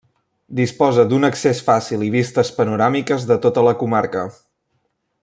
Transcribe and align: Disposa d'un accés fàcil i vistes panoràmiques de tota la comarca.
Disposa 0.59 1.03
d'un 1.11 1.27
accés 1.27 1.61
fàcil 1.67 2.07
i 2.07 2.11
vistes 2.17 2.53
panoràmiques 2.57 3.29
de 3.33 3.41
tota 3.47 3.69
la 3.71 3.79
comarca. 3.83 4.29